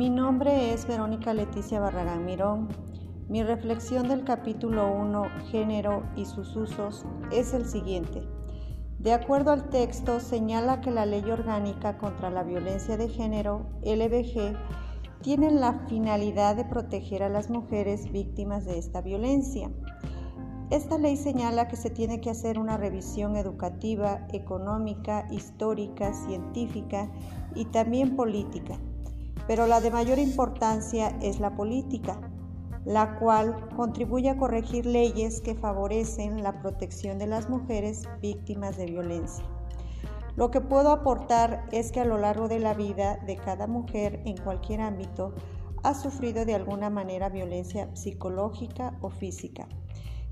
[0.00, 2.68] Mi nombre es Verónica Leticia Barragán Mirón.
[3.28, 8.22] Mi reflexión del capítulo 1, Género y sus usos, es el siguiente.
[8.98, 14.56] De acuerdo al texto, señala que la Ley Orgánica contra la Violencia de Género, LBG,
[15.20, 19.70] tiene la finalidad de proteger a las mujeres víctimas de esta violencia.
[20.70, 27.10] Esta ley señala que se tiene que hacer una revisión educativa, económica, histórica, científica
[27.54, 28.78] y también política,
[29.50, 32.20] pero la de mayor importancia es la política,
[32.84, 38.86] la cual contribuye a corregir leyes que favorecen la protección de las mujeres víctimas de
[38.86, 39.44] violencia.
[40.36, 44.22] Lo que puedo aportar es que a lo largo de la vida de cada mujer
[44.24, 45.34] en cualquier ámbito
[45.82, 49.66] ha sufrido de alguna manera violencia psicológica o física.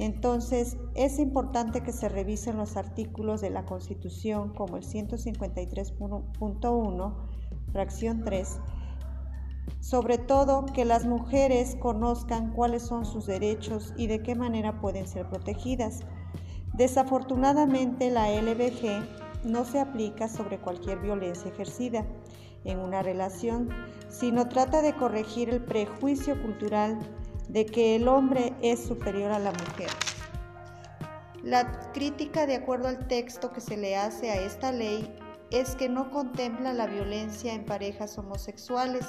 [0.00, 7.14] Entonces, es importante que se revisen los artículos de la Constitución como el 153.1,
[7.70, 8.58] fracción 3,
[9.80, 15.06] sobre todo que las mujeres conozcan cuáles son sus derechos y de qué manera pueden
[15.06, 16.00] ser protegidas.
[16.72, 22.06] Desafortunadamente la LBG no se aplica sobre cualquier violencia ejercida
[22.64, 23.68] en una relación,
[24.08, 26.98] sino trata de corregir el prejuicio cultural
[27.48, 29.90] de que el hombre es superior a la mujer.
[31.42, 35.14] La crítica de acuerdo al texto que se le hace a esta ley
[35.50, 39.06] es que no contempla la violencia en parejas homosexuales,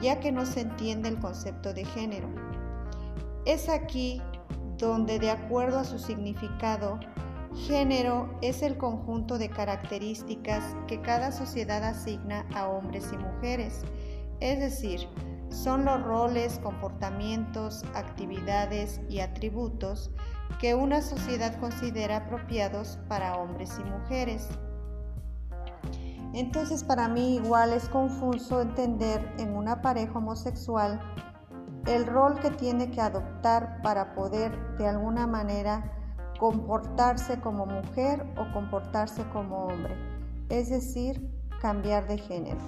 [0.00, 2.28] ya que no se entiende el concepto de género.
[3.44, 4.22] Es aquí
[4.78, 6.98] donde, de acuerdo a su significado,
[7.66, 13.82] género es el conjunto de características que cada sociedad asigna a hombres y mujeres,
[14.40, 15.08] es decir,
[15.50, 20.10] son los roles, comportamientos, actividades y atributos
[20.60, 24.48] que una sociedad considera apropiados para hombres y mujeres.
[26.32, 31.00] Entonces para mí igual es confuso entender en una pareja homosexual
[31.86, 35.92] el rol que tiene que adoptar para poder de alguna manera
[36.38, 39.94] comportarse como mujer o comportarse como hombre,
[40.48, 41.30] es decir,
[41.60, 42.60] cambiar de género.